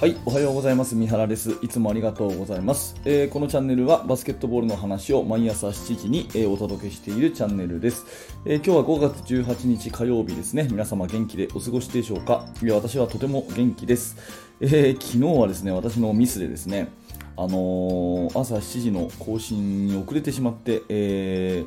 [0.00, 0.94] はい、おはようございます。
[0.94, 1.58] 三原です。
[1.60, 2.98] いつもありがとうございます。
[3.04, 8.06] えー、このチャンネルはバスケットボールの話を毎朝7時に、えー、お届けしているチャンネルです、
[8.46, 10.68] えー、今日は5月18日火曜日ですね。
[10.70, 12.46] 皆様元気でお過ごしでしょうか？
[12.62, 14.16] いや、私はとても元気です。
[14.62, 16.88] え昨日はですね、私のミスでですね、
[17.36, 21.64] あの朝7時の更新に遅れてしまって、え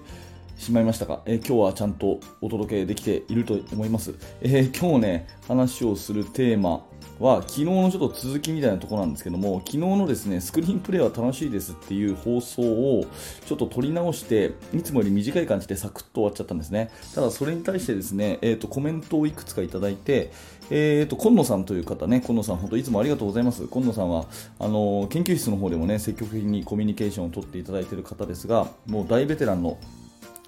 [0.63, 4.15] しまいましたか、えー、今日はちゃんとお届けできていると思います。
[4.41, 6.85] えー、今日ね、話をするテーマ
[7.19, 13.05] は昨日のちょっと続きみたいなところなんですけども昨日のですねスクリーンプレイは楽しいですっていう放送を
[13.45, 16.89] ちょっと撮り直していつもより短い感じでサクッと終わっちゃったんですね。
[17.13, 20.31] ただそれに対してですね、えーと、コメントをいくつかいただいて、
[20.69, 23.67] えーと、今野さんという方ね今野さん本当いつもありがとうございます。
[23.67, 24.25] 今野さんは
[24.59, 29.77] あの研究室の方でもね積極的にコミュニケーションを取っていただいている方ですがもう大ベテランの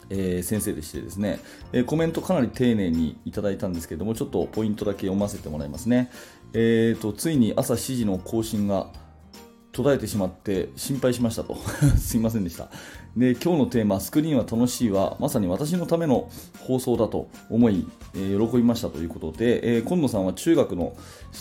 [0.09, 1.39] えー、先生でしてですね、
[1.73, 6.11] えー、コメントかなり丁寧にいただいたんですけども、ちょっとポイントだけ読ませてもらいますね。
[6.53, 8.87] えーと、ついに朝7時の更新が
[9.75, 11.57] 途絶えてしまって心配しましたと。
[11.99, 12.69] すいませんでした。
[13.17, 16.29] で今日のテーマ「スクリーンは楽しい」はまさに私のための
[16.59, 20.95] 放送だと思い、えー、喜びましたということで、えー、今野さんは中学の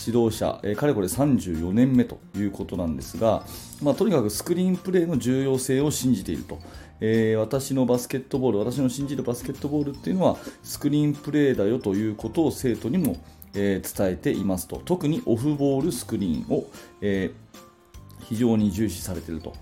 [0.05, 3.45] 指導者、えー、かれこれ34年目ということなんですが、
[3.81, 6.59] まあ、とにかくスクリーンプレーの重要性を信じていると、
[7.01, 13.17] えー、私のバスケットボール私の信じるバスケットボールっていうのはスクリーンプレーだよということを生徒にも
[13.55, 14.81] えー、伝えていますと。
[14.85, 16.65] 特にオフボールスクリーンを、
[17.01, 19.53] えー、非常に重視されていると。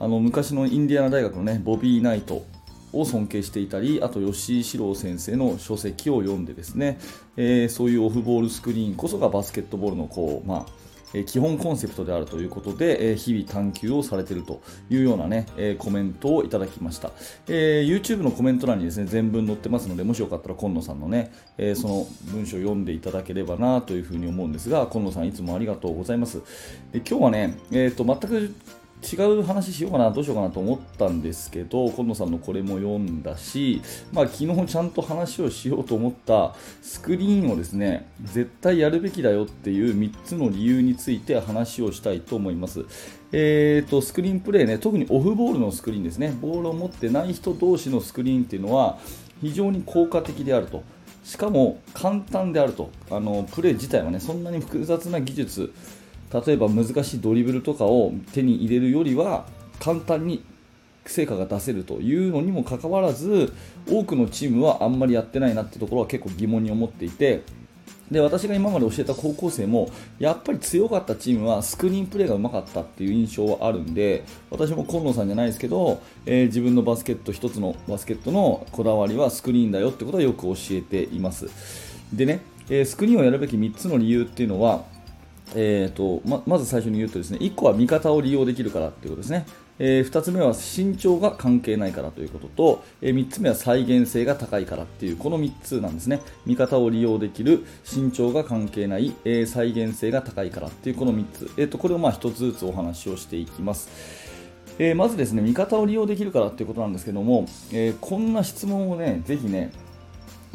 [0.00, 2.44] あの昔のインディアナ大学の、ね、ボビー・ナイト
[2.92, 7.00] を尊敬していたりあと吉井史郎先生の書籍を読んでですね、
[7.36, 10.87] えー、そういうオフボールスクリーンこそがバスケットボールのこう、まあ
[11.26, 15.46] 基本コンセプトであるということで、日々探求をされているというようなね、
[15.78, 17.12] コメントをいただきました、
[17.48, 26.40] え YouTube のコメント欄にですね全文載ってますのでもしよかったら今野さんのね、えその文章を読んでいただければなというふうに思うんですが今野さんいつもありがとうございます。
[26.92, 28.54] え今日はね、えーと全く
[29.02, 33.80] 違う話しようかな、どうしようかなと思ったんですけど、今野さんのこれも読んだし、
[34.12, 42.84] まあ、昨日ちゃんと話をしようと思ったスクリーンをですね、絶対やるべきだよっていう3つの理由について話をしたいと思います。
[43.30, 48.98] えーと、スクリーンプレーね、特にオフボールのスクリーンですね、ボールを持ってない人同士のスクリーンっていうのは
[49.40, 50.82] 非常に効果的であると。
[51.28, 55.74] しかも簡単であるとあのプレー自体はねそんなに複雑な技術
[56.32, 59.46] 例えば難しいドリブルとかを手に入れるよりは
[59.80, 60.44] 簡単に
[61.06, 63.52] 成果が出せるというのにもかかわらず
[63.90, 67.42] 多くのチームはあんまりやってないなってところは結構疑問に思っていて
[68.10, 81.48] で私が今まで教えた高校生もやっぱり強かったチームはスクリーンプレーがうまかったっていう印象はあるんで私も今野さんじゃないですけど、えー、自分のバスケット1つのバスケットのこだわりはスクリーンだよってことはよく教えています。
[82.12, 82.40] でね、
[82.70, 84.84] えー、スクリーンをやるべき3つの理由っていうのは
[85.54, 89.46] えーとままず最初に言うとですね1個は味方を利用できるからということですね、
[89.78, 96.20] えー、2つ目は身長が関係ないからということと、えー、3つ目は再現性が高いからっていうこの3つなんですね。
[96.46, 103.88] 味方を利用できる身長が関係ない、えー、再現性が高いからっていうこの3つ、えーと、これをまあ1つずつお話をしていきます。
[104.80, 109.72] えー、まずですね味方を利用できるからということなんですけども、えー、こんな質問をねぜひね、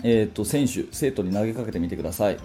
[0.04, 2.38] えーと選手、生徒に投げかけてみてください。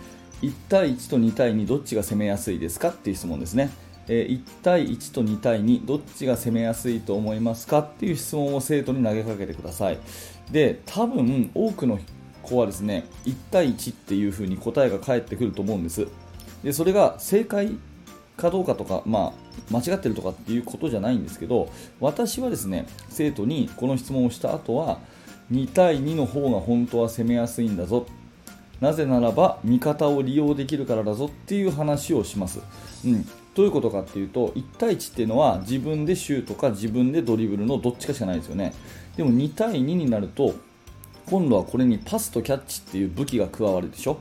[0.42, 3.70] 1対1と2対2どっちが攻めやすいですかっていう質問ですね。
[4.08, 9.98] え1対1と2対2どっちが攻めやすいと思いますかっていう質問を生徒に投げかけてください。
[10.50, 11.98] で、多分多くの
[12.42, 16.06] 子はですね、1対1っていう風に答えが返ってくると思うんです。
[16.62, 17.76] で、それが正解
[18.36, 19.34] かどうかとか、ま
[19.70, 25.00] あ、間違ってるとかっていうことじゃないんですけど、私はですね、生徒にこの質問をした後は、
[25.52, 28.06] 2対2の方が本当は攻めやすいんだぞ
[28.80, 32.60] なぜならば味方を利用できるからだぞっていう話をします。
[33.04, 33.24] うん、
[33.54, 38.72] どういうことかっていうと1対1っていうのは自分でシュートか自分でドリブルのどっちかしかないですよね。
[39.16, 40.54] でも2対2になると
[41.26, 44.18] 今度はこれにパスとキャッチっていう武器が加わるでしょ。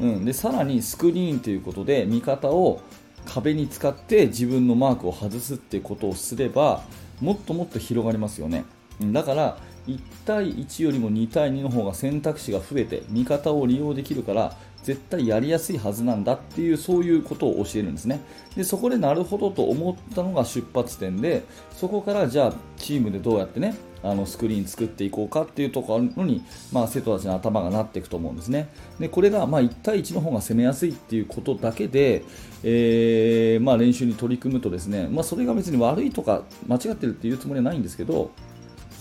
[0.00, 2.80] うん、でさらにスクリーンということで味方を
[3.24, 6.82] 壁に使って自分のマークを外すってことをすれば
[7.20, 8.64] もっともっと広がりますよね。
[9.00, 18.20] だから1対1よりも2対2の方が選択肢が増えて味方を利用できるから絶対やりやすいはずなんだっていうそういうことを教えるんですね。
[18.56, 28.68] でそこでなるほどと思ったのが出発点でそこからじゃあチームでどうやってねあのスクリーン作っていこうかっていうところに、まあ、生徒たちの頭がなっていくと思うんですね。
[28.98, 32.24] でこれがまあ1対1の方が攻めやすいっていうことだけで、
[32.64, 38.30] えー、まあ、練習に取り組むとですね、まあ、それが別に悪いとか間違ってるっていうつもりはないんですけど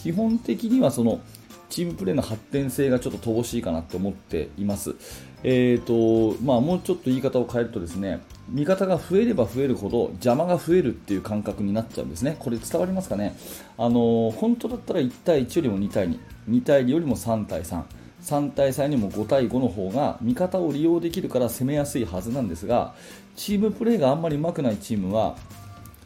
[0.02, 1.22] 基本的にはその
[1.70, 4.96] チームプレーの発展性がちょっと乏しいかなと思っています。
[5.44, 8.20] えーとまあ、もうちょっと言い方を変えるとですね
[8.50, 13.36] 味方が増えれば増えるほど邪魔が増えるっていう感覚になっちゃうんですね、これ伝わりますかね、
[13.78, 16.20] あの本当だったら1対1よりも2対2、
[16.50, 17.84] 2対2よりも3対3、
[18.24, 22.94] 3対3にも5対5の方が味方を利用できるから攻めやすいはずなんですが、
[23.36, 25.38] チームプレーがあんまり上手くないチームは、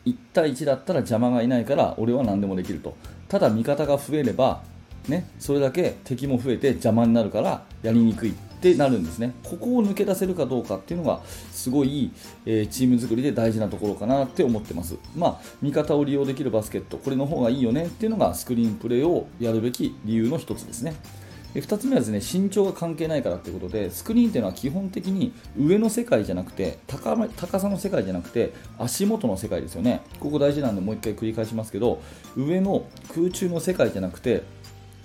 [0.05, 2.95] 1対1だったら邪魔がいないから俺は何でもできると、
[3.27, 4.61] ただ味方が増えれば、
[5.07, 11.21] ね、それだけ敵も増えて邪魔になるからやりにくいってなるんですね、ここを抜け出せるかどうかっていうのが
[11.51, 12.11] すごい、
[12.45, 20.95] えー、チーム作りで大事なところかなって思ってます、まあ、味方を利用できるバスケット、これの方がいいよねっていうのがスクリーンプレーをやるべき理由の1つですね。
[21.61, 30.01] 2つ目はですね身長が関係ないからということでスクリーンというのは基本的に上の世界じゃなくて高高さの世界じゃなくて足元の世界ですよね。
[30.19, 32.01] ここ大事なんでもう1回繰り返しますけど
[32.35, 34.43] 上の空中の世界じゃなくて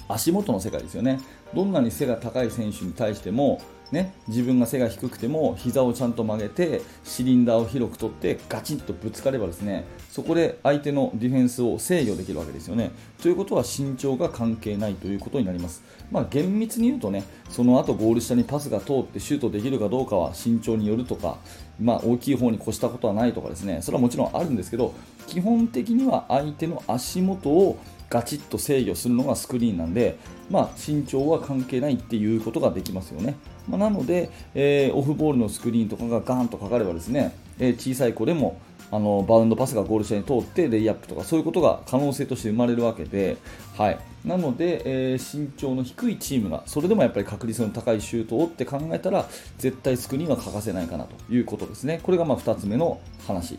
[0.09, 1.21] 足元の世界ですよね。
[1.55, 3.61] どんなに背が高い選手に対しても
[3.93, 12.93] ね、自分が背が低くても膝をちゃんと曲げてシリンダーを広く取ってガチッとぶつかればですねそこで相手のディフェンスを制御できるわけですよね。
[13.21, 15.83] ということは身長が関係ないということになります。
[16.11, 21.39] まあ、厳密に言うとねその後ゴール下にパスが通ってシュートできるかどうかは身長によるとか、
[21.81, 24.95] まあ、大きい方に越したことはないとかですねそれはもちろんあるんですけど
[25.27, 27.79] 基本的には相手の足元を
[28.11, 30.19] ガチッと制御するのがスクリーンなんで、
[30.51, 33.37] まあ、身長は関係ないっていうことができますよね。
[33.69, 38.61] まあ、なので、えー、オフボールのスクリーンとかがガーンとかかればですね、えー、小さい子でも
[38.93, 43.37] あのバウンドパスがゴール下に通ってレイアップとかそういうことが可能性として生まれるわけで、
[43.79, 49.29] はい、なので、えー、身長の低いチームがそれでもやっぱり確率の高いシュートをって考えたら
[49.59, 52.01] 絶対スクリーンは欠かせないかなということですね。
[52.03, 53.59] これがま2つ目の話。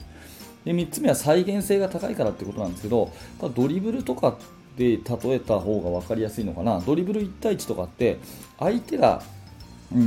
[0.66, 3.12] で3つ目は再現性が高いからってことなんですけど
[3.56, 4.38] ドリブルとか
[4.78, 8.19] で例えた方が分かりやすいのかなドリブル1対1とかって
[8.60, 9.22] 相手が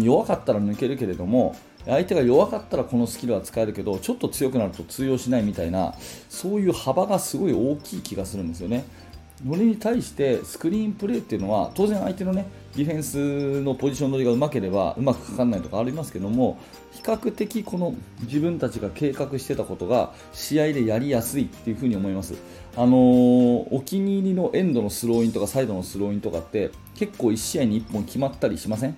[0.02, 1.54] 弱かったら抜けるけれども
[1.86, 5.94] 相手が弱かったらこのスキルは使えるけどちょっと強くなると通用しないみたいな
[6.30, 8.84] そういう幅がすごい大きい気がするんですよね。
[9.46, 12.46] それに対してスクリーンプレーっていうのは当然相手のね
[12.76, 16.58] ディフェンスのポジション取りがうまければうまくかかんないとかありますけども
[16.92, 22.34] 比較的この自分たちが計画してたことが試合でやりやすいっていうふに思います。
[22.76, 28.96] あのー、お気に入りのエンドのスローインとかサイドのスローインとかって結構1試合に1本決まったりしません？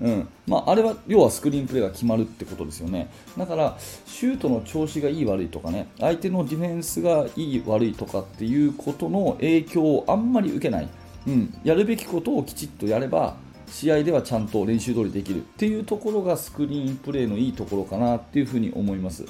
[0.00, 0.28] うん。
[0.46, 3.10] まあ、あれは要はスクリーンプレーが決まるってことですよね。
[3.36, 10.88] だからシュートの調子がいい悪いとかね相手のディフェンスがいい悪いとかっていうことの影響をあんまり受けない、
[11.26, 13.36] うん、やるべきことをきちっとやれば
[13.70, 19.24] 試合ではちゃんと練習通りできるっていうところがスクリーンプレーのいいところかなっていうふうに思います。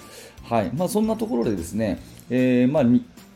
[0.44, 0.70] はい。
[0.73, 2.00] まあ、そんなところでですね、
[2.31, 2.85] えー、まあ、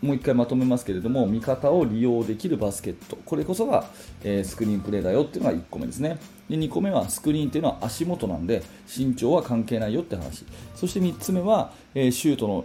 [0.03, 3.17] もう1回まとめますけれども味方を利用できるバスケット。
[3.25, 3.87] これこそが、
[4.25, 6.19] えー、スクリーンプレーだよっていうのが1個目ですね。
[6.51, 8.63] で2個目はスクリーンっていうのは足元なんで
[8.95, 10.45] 身長は関係ないよって話。
[10.75, 12.65] そして3つ目は、えー、シュートの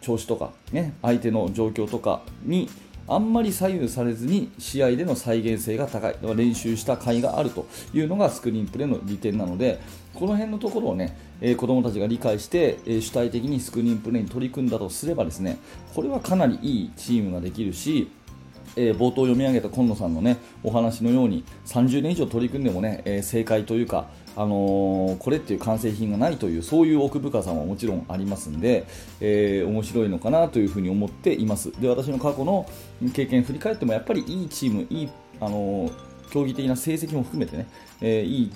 [0.00, 2.70] 調子とか、ね、相手の状況とかに
[3.08, 9.80] あんまり左右されずに試合での再現性が高い練習した甲斐があるというのがスクリーンプレーの利点なので
[10.14, 15.58] この辺のところをね、えー、子供たちが理解して、えー、主体的にスクリーンプレーに取り組んだとすればですね
[15.94, 18.10] これはかなりいいチームができるし
[18.76, 28.86] えー、冒頭読み上げた今野さんの、ね、お話のように30年以上取り組んでも、ねえー、正解というか、あのー、これっていう完成品がないというそういう奥深さももちろんありますんで、
[29.20, 32.68] え面白いのかなというふうに思っていますで私の過去の
[33.12, 35.08] 経験振り返ってもやっぱりいいチームいい、
[35.40, 35.90] あの
[36.30, 37.66] 競技的な成績も含めてね、
[38.00, 38.52] えいい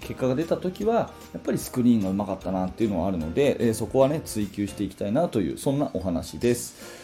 [0.00, 7.01] 結果が出た時はやっぱりスクリーンがうまかったなっていうのはあるので、えそこはね追求していきたいなというそんなお話です。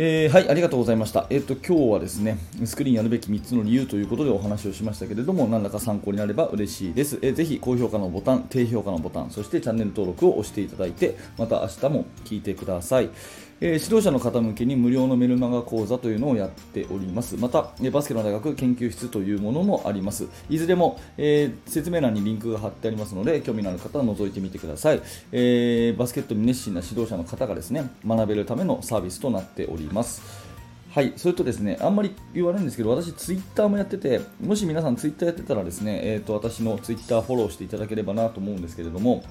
[0.00, 1.26] えー、はい、ありがとうございました。
[1.28, 7.18] えっ、と、今日はですね、スクリーンやるべき3つの理由ということでお話をしましたけれども、何らか参考になれば嬉しいです。
[7.20, 13.10] えー、ぜひ、高評価のボタン、低評価のボタン、そしてチャンネル登録を押していただいて、また明日も聞いてください。
[13.60, 17.36] えー、指導者の方向けに無料のメルマガ講座というのをやっております。
[17.36, 20.28] また、バスケの大学研究室というものもあります。
[20.48, 25.02] いずれも、えー、説明欄にリンクが貼ってありますので、興味のある方は覗いてみてください。
[25.32, 30.48] え、バスケットに熱心な指導者の方がですね、学べるためのサービスとなっております。
[30.90, 39.22] はい、それとですね、あんまり言わないんですけど、私、ツイッターもやってて、もし皆さんツイッターやってたらですね、えーと、私のツイッターフォローしていただければなと思うんですけれども、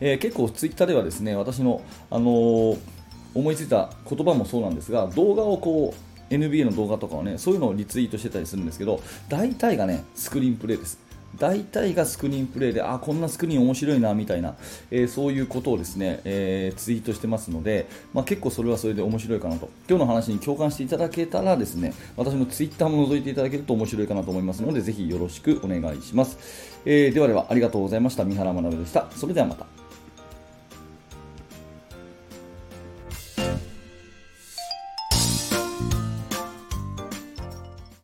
[0.00, 2.78] えー、結構ツイッターではですね、私の、あのー、
[3.34, 5.94] 思いついた言葉もそうなんですが、動画をこ
[6.30, 11.12] う、NBA の動画とかをね、そういうのをリツイートしてたりするんですけど、大体がね、スクリーンプレイです。
[11.38, 14.54] 大体がスクリーンプレイであこんなスクリーン面白いなみたいな、
[14.90, 19.70] えー、そういうことをですね、えー、ツイートしてますので、まあ、結構それはそれで面白いかなと。
[19.88, 26.38] 今日の話に共感していただけたらですね私のツイッターも覗いていただけると面白いかなと思いますのでぜひよろしくお願いします、
[26.84, 28.24] えー、ではではありがとうございました。
[28.24, 29.10] 三原学でした。
[29.12, 29.81] それではまた。